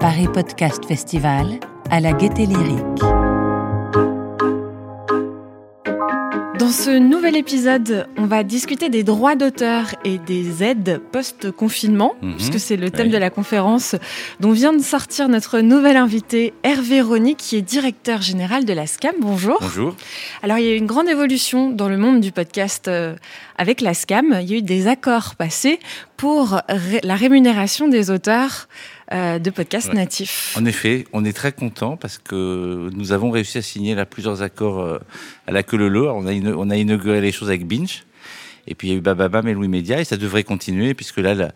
[0.00, 1.58] Paris Podcast Festival
[1.90, 3.15] à la Gaieté Lyrique.
[6.58, 12.36] Dans ce nouvel épisode, on va discuter des droits d'auteur et des aides post-confinement, Mhm.
[12.36, 13.12] puisque c'est le thème Oui.
[13.12, 13.94] de la conférence
[14.40, 18.86] dont vient de sortir notre nouvel invité Hervé Rony, qui est directeur général de la
[18.86, 19.14] SCAM.
[19.20, 19.58] Bonjour.
[19.60, 19.94] Bonjour.
[20.42, 23.14] Alors, il y a eu une grande évolution dans le monde du podcast euh,
[23.58, 24.38] avec la SCAM.
[24.40, 25.78] Il y a eu des accords passés
[26.16, 26.62] pour
[27.02, 28.66] la rémunération des auteurs
[29.12, 29.94] euh, de podcasts Ouais.
[29.94, 30.54] natifs.
[30.58, 34.42] En effet, on est très content parce que nous avons réussi à signer là plusieurs
[34.42, 34.98] accords euh,
[35.46, 36.10] à la queue leu.
[36.10, 38.04] On a, on a inauguré les choses avec Binge.
[38.68, 41.18] Et puis il y a eu Bababam et Louis Média et ça devrait continuer puisque
[41.18, 41.52] là, la-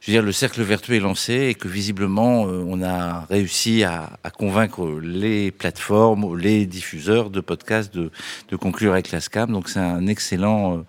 [0.00, 3.84] je veux dire, le cercle vertueux est lancé et que visiblement euh, on a réussi
[3.84, 8.10] à, à convaincre les plateformes, les diffuseurs de podcasts de,
[8.48, 9.50] de conclure avec la SCAM.
[9.52, 10.80] Donc c'est un excellent, euh,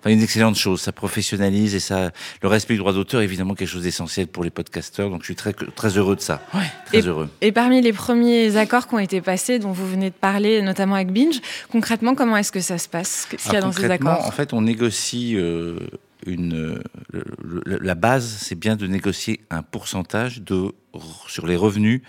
[0.00, 0.80] enfin une excellente chose.
[0.80, 2.10] Ça professionnalise et ça,
[2.42, 5.10] le respect du droit d'auteur est évidemment quelque chose d'essentiel pour les podcasteurs.
[5.10, 6.42] Donc je suis très très heureux de ça.
[6.86, 7.28] Très heureux.
[7.40, 10.94] Et parmi les premiers accords qui ont été passés, dont vous venez de parler, notamment
[10.94, 13.26] avec Binge, concrètement, comment est-ce que ça se passe?
[13.30, 14.24] Qu'est-ce qu'il y a dans ces accords?
[14.26, 15.78] En fait, on négocie euh,
[16.36, 16.82] euh,
[17.64, 20.72] la base, c'est bien de négocier un pourcentage de,
[21.26, 22.02] sur les revenus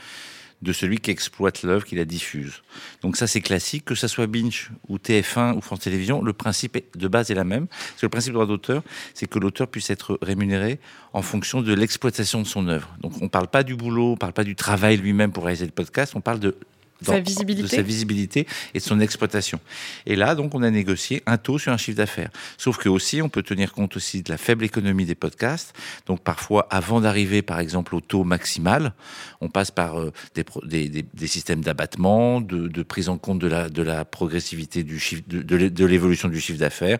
[0.62, 2.64] de celui qui exploite l'œuvre, qui la diffuse.
[3.02, 6.78] Donc ça, c'est classique, que ça soit Binge ou TF1 ou France Télévisions, le principe
[6.98, 7.68] de base est la même.
[7.68, 10.80] Parce que le principe du droit d'auteur, c'est que l'auteur puisse être rémunéré
[11.14, 12.94] en fonction de l'exploitation de son œuvre.
[13.02, 15.46] Donc on ne parle pas du boulot, on ne parle pas du travail lui-même pour
[15.46, 16.56] réaliser le podcast, on parle de
[17.02, 17.64] Sa visibilité.
[17.64, 19.60] de sa visibilité et de son exploitation.
[20.06, 22.30] Et là, donc, on a négocié un taux sur un chiffre d'affaires.
[22.58, 25.74] Sauf que aussi, on peut tenir compte aussi de la faible économie des podcasts.
[26.08, 28.94] Donc, parfois, avant d'arriver, par exemple, au taux maximal,
[29.42, 33.40] on passe par euh, des, des, des- des systèmes d'abattement, de, de prise en compte
[33.40, 36.98] de la, de la progressivité du chiffre, de, de l'é- de l'évolution du chiffre d'affaires.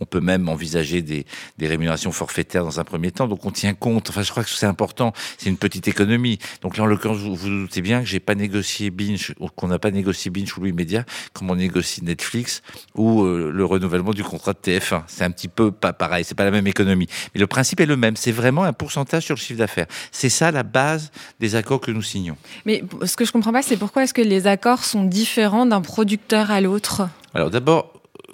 [0.00, 1.26] On peut même envisager des,
[1.58, 3.28] des rémunérations forfaitaires dans un premier temps.
[3.28, 4.08] Donc, on tient compte.
[4.10, 5.12] Enfin, je crois que c'est important.
[5.36, 6.38] C'est une petite économie.
[6.62, 9.78] Donc, là, en l'occurrence, vous vous doutez bien que j'ai pas négocié Binge, qu'on n'a
[9.78, 12.62] pas négocié Binge ou Louis Média, comme on négocie Netflix
[12.94, 15.02] ou euh, le renouvellement du contrat de TF1.
[15.06, 16.24] C'est un petit peu pas pareil.
[16.24, 17.08] C'est pas la même économie.
[17.34, 18.16] Mais le principe est le même.
[18.16, 19.86] C'est vraiment un pourcentage sur le chiffre d'affaires.
[20.10, 21.10] C'est ça la base
[21.40, 22.36] des accords que nous signons.
[22.66, 25.80] Mais ce que je comprends pas, c'est pourquoi est-ce que les accords sont différents d'un
[25.80, 27.08] producteur à l'autre?
[27.34, 27.92] Alors d'abord,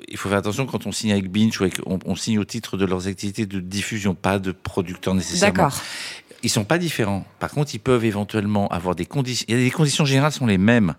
[0.08, 2.44] il faut faire attention quand on signe avec Binge ou avec, on, on signe au
[2.44, 5.54] titre de leurs activités de diffusion, pas de producteur nécessairement.
[5.54, 5.82] D'accord.
[6.42, 7.24] Ils sont pas différents.
[7.40, 9.44] Par contre, ils peuvent éventuellement avoir des conditions.
[9.48, 10.94] Des conditions générales sont les mêmes.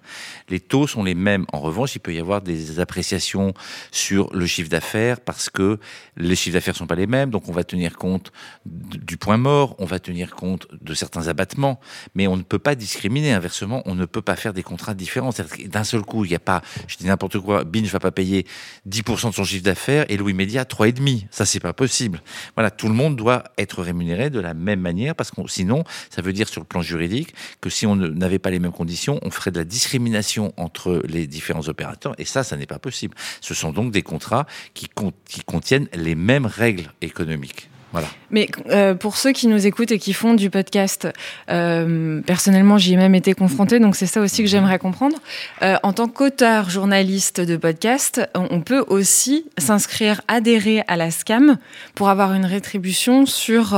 [0.50, 1.46] Les taux sont les mêmes.
[1.54, 3.54] En revanche, il peut y avoir des appréciations
[3.92, 5.80] sur le chiffre d'affaires parce que
[6.18, 7.30] les chiffres d'affaires sont pas les mêmes.
[7.30, 8.34] Donc, on va tenir compte
[8.66, 11.80] du point mort, on va tenir compte de certains abattements,
[12.16, 13.32] mais on ne peut pas discriminer.
[13.32, 15.32] Inversement, on ne peut pas faire des contrats différents.
[15.68, 18.46] D'un seul coup, il n'y a pas, je dis n'importe quoi, Binge va pas payer
[18.90, 21.28] 10% de son chiffre d'affaires et Louis Média 3,5.
[21.32, 22.22] Ça, c'est pas possible.
[22.56, 26.34] Voilà, tout le monde doit être rémunéré de la même manière parce sinon, ça veut
[26.34, 29.52] dire sur le plan juridique que si on n'avait pas les mêmes conditions, on ferait
[29.52, 33.16] de la discrimination entre les différents opérateurs et ça, ça n'est pas possible.
[33.42, 37.70] Ce sont donc des contrats qui, con- qui contiennent les mêmes règles économiques.
[37.92, 38.08] Voilà.
[38.30, 41.08] Mais euh, pour ceux qui nous écoutent et qui font du podcast,
[41.50, 45.18] euh, personnellement, j'y ai même été confrontée, donc c'est ça aussi que j'aimerais comprendre.
[45.64, 51.58] Euh, en tant qu'auteur, journaliste de podcast, on, peut aussi s'inscrire, adhérer à la SCAM
[51.96, 53.70] pour avoir une rétribution sur,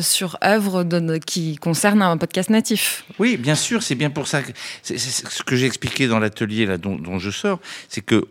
[0.00, 3.04] sur œuvres de- qui concernent un podcast natif.
[3.18, 4.52] Oui, bien sûr, c'est bien pour ça que
[4.82, 8.26] ce que j'ai expliqué dans l'atelier là dont, dont je sors, c'est que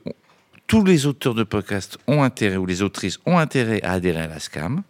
[0.70, 4.28] tous les auteurs de podcasts ont intérêt ou les autrices ont intérêt à adhérer à
[4.28, 4.84] la SCAM.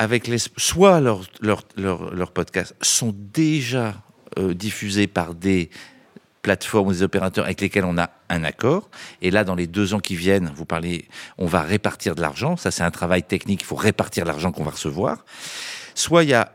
[0.00, 3.94] Avec les, soit leurs leurs leurs podcasts sont déjà
[4.38, 5.70] euh, diffusés par des
[6.42, 8.90] plateformes ou des opérateurs avec lesquels on a un accord.
[9.22, 11.06] Et là, dans les deux ans qui viennent, vous parlez,
[11.38, 12.56] on va répartir de l'argent.
[12.56, 13.62] Ça, c'est un travail technique.
[13.62, 15.24] Il faut répartir l'argent qu'on va recevoir.
[15.94, 16.52] Soit il y a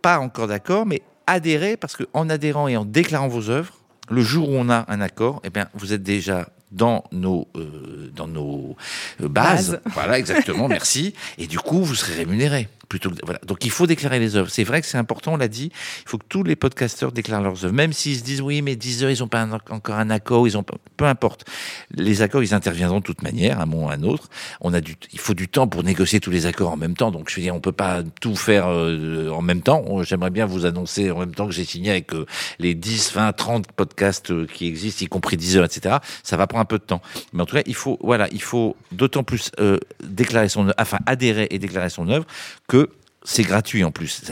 [0.00, 3.74] pas encore d'accord, mais adhérer parce que en adhérant et en déclarant vos œuvres,
[4.10, 8.10] le jour où on a un accord, eh bien, vous êtes déjà dans nos euh,
[8.14, 8.76] dans nos
[9.22, 9.80] euh, bases.
[9.94, 10.68] Voilà, exactement.
[10.68, 11.14] merci.
[11.38, 12.68] Et du coup, vous serez rémunéré.
[12.86, 13.40] Plutôt que, voilà.
[13.46, 14.50] Donc il faut déclarer les œuvres.
[14.50, 15.72] C'est vrai que c'est important, on l'a dit.
[16.04, 18.76] Il faut que tous les podcasteurs déclarent leurs œuvres, même s'ils se disent oui, mais
[18.76, 21.46] 10 heures, ils n'ont pas un- encore un accord, ils ont pas- peu importe.
[21.92, 24.28] Les accords, ils interviendront de toute manière, à un moment ou à un autre.
[24.60, 27.10] On a du, il faut du temps pour négocier tous les accords en même temps.
[27.10, 30.02] Donc je veux dire, on peut pas tout faire euh, en même temps.
[30.02, 32.26] J'aimerais bien vous annoncer en même temps que j'ai signé avec euh,
[32.58, 35.96] les 10, 20, 30 podcasts qui existent, y compris 10 heures, etc.
[36.22, 37.02] Ça va prendre un peu de temps.
[37.32, 40.98] Mais en tout cas, il faut, voilà, il faut d'autant plus euh, déclarer son, enfin
[41.06, 42.26] adhérer et déclarer son œuvre
[42.66, 42.90] que
[43.24, 44.22] c'est gratuit en plus.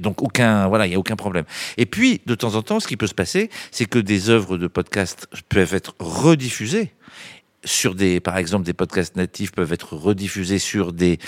[0.00, 1.44] Donc aucun, voilà, il y a aucun problème.
[1.76, 4.58] Et puis, de temps en temps, ce qui peut se passer, c'est que des œuvres
[4.58, 6.92] de podcast peuvent être rediffusées
[7.64, 11.18] sur des, par exemple, des podcasts natifs peuvent être rediffusés sur des,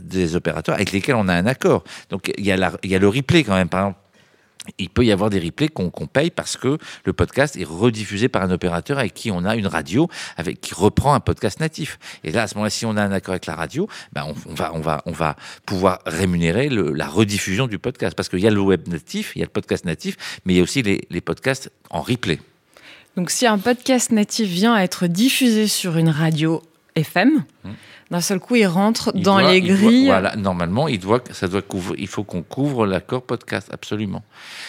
[0.00, 1.84] des opérateurs avec lesquels on a un accord.
[2.10, 3.68] Donc il y, a il y a le replay quand même.
[3.68, 4.00] Par exemple,
[4.78, 8.42] il peut y avoir des replays qu'on paye parce que le podcast est rediffusé par
[8.42, 11.98] un opérateur avec qui on a une radio avec qui reprend un podcast natif.
[12.24, 14.54] Et là, à ce moment-là, si on a un accord avec la radio, ben on,
[14.54, 18.50] va, on, va, on va pouvoir rémunérer la rediffusion du podcast parce qu'il y a
[18.50, 21.02] le web natif, il y a le podcast natif, mais il y a aussi les,
[21.10, 22.38] les podcasts en replay.
[23.16, 26.62] Donc, si un podcast natif vient à être diffusé sur une radio
[27.00, 27.74] FM, hum
[28.10, 30.06] d'un seul coup, il rentre dans les grilles.
[30.06, 34.24] voilà, normalement, il doit, ça doit couvrir, il faut qu'on couvre l'accord podcast, absolument.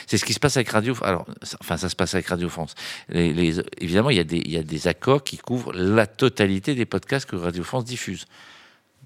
[0.06, 1.26] C'est ce qui se passe avec Radio, alors,
[1.60, 2.76] enfin, ça se passe avec Radio France.
[3.10, 6.76] Les, évidemment, il y, a des, il y a des accords qui couvrent la totalité
[6.76, 8.26] des podcasts que Radio France diffuse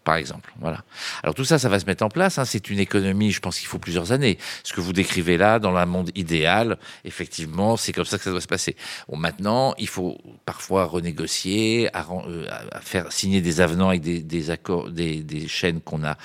[0.06, 0.54] par exemple.
[0.62, 0.84] Voilà.
[1.24, 2.38] Alors tout ça, ça va se mettre en place.
[2.38, 2.46] Hein.
[2.46, 4.38] C'est une économie, je pense qu'il faut plusieurs années.
[4.64, 8.32] Ce que vous décrivez là, dans un monde idéal, effectivement, c'est comme ça que ça
[8.32, 8.78] doit se passer.
[9.10, 12.48] Bon, maintenant, il faut parfois renégocier, euh,
[12.82, 16.18] faire signer des avenants avec des, accords, des chaînes qu'on a,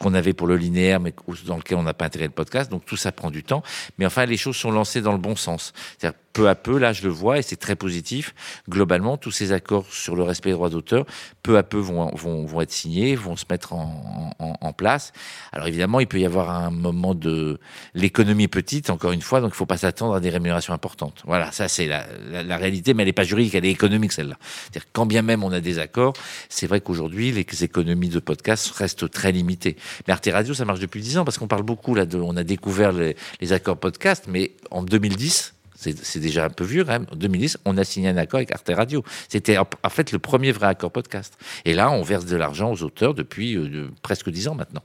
[0.00, 1.14] qu'on avait pour le linéaire, mais
[1.46, 2.70] dans lequel on n'a pas intégré le podcast.
[2.70, 3.62] Donc tout ça prend du temps.
[3.98, 5.72] Mais enfin, les choses sont lancées dans le bon sens.
[5.98, 8.34] C'est-à-dire peu à peu, là je le vois et c'est très positif.
[8.68, 11.06] Globalement, tous ces accords sur le respect des droits d'auteur,
[11.42, 15.12] peu à peu vont, vont, vont être signés, vont se mettre en, en, en, place.
[15.52, 17.60] Alors évidemment, il peut y avoir un moment de
[17.94, 21.22] l'économie petite, encore une fois, donc il ne faut pas s'attendre à des rémunérations importantes.
[21.24, 22.04] Voilà, ça c'est la,
[22.42, 24.36] la, réalité, mais elle n'est pas juridique, elle est économique celle-là.
[24.42, 26.14] C'est-à-dire quand bien même on a des accords,
[26.48, 29.76] c'est vrai qu'aujourd'hui les économies de podcast restent très limitées.
[30.06, 32.44] Mais Arte Radio, ça marche depuis 10 ans parce qu'on parle beaucoup là on a
[32.44, 36.86] découvert les, accords podcast, mais en 2010 c'est déjà un peu vieux.
[36.88, 39.04] En 2010, on a signé un accord avec Arte Radio.
[39.28, 41.36] C'était en fait le premier vrai accord podcast.
[41.66, 44.82] Et là, on verse de l'argent aux auteurs depuis euh, presque dix ans maintenant.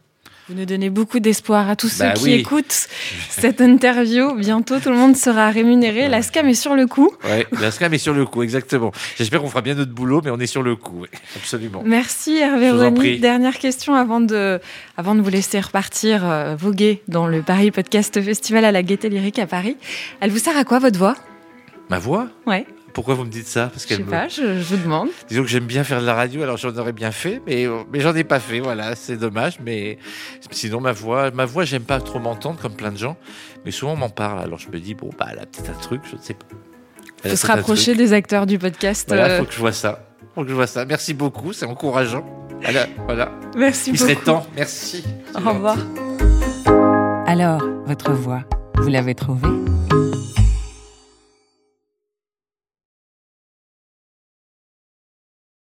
[0.50, 2.88] Vous nous donnez beaucoup d'espoir à tous ceux bah qui écoutent
[3.30, 4.34] cette interview.
[4.34, 6.08] Bientôt, tout le monde sera rémunéré.
[6.08, 7.12] La SCAM est sur le coup.
[7.24, 8.92] Oui, la SCAM est sur le coup, exactement.
[9.16, 11.06] J'espère qu'on fera bien notre boulot, mais on est sur le coup,
[11.36, 11.84] absolument.
[11.86, 13.20] Merci Hervé Rony.
[13.20, 14.60] Dernière question avant de,
[14.98, 19.10] avant de vous laisser repartir euh, voguer dans le Paris Podcast Festival à la Gaîté
[19.10, 19.78] Lyrique à Paris.
[20.20, 21.16] Elle vous sert à quoi votre voix?
[21.90, 22.28] Ma voix?
[22.48, 22.66] Ouais.
[22.94, 23.68] Pourquoi vous me dites ça?
[23.68, 25.10] Parce Je sais pas, je, vous demande.
[25.28, 28.00] Disons que j'aime bien faire de la radio, alors j'en aurais bien fait, mais, mais
[28.00, 29.98] j'en ai pas fait, voilà, c'est dommage, mais
[30.52, 33.18] sinon ma voix, ma voix, j'aime pas trop m'entendre comme plein de gens,
[33.66, 35.82] mais souvent on m'en parle, alors je me dis, bon, bah, elle a peut-être un
[35.82, 36.46] truc, je ne sais pas.
[37.24, 39.06] Il faut se rapprocher des acteurs du podcast.
[39.08, 39.38] Voilà, il euh.
[39.40, 40.06] faut que je vois ça.
[40.36, 40.86] Faut que je vois ça.
[40.86, 42.24] Merci beaucoup, c'est encourageant.
[42.62, 43.32] Voilà, voilà.
[43.58, 44.10] Merci Il beaucoup.
[44.10, 45.04] Il serait temps, merci.
[45.36, 45.78] Au revoir.
[47.26, 48.44] Alors, votre voix,
[48.76, 49.69] vous l'avez trouvée?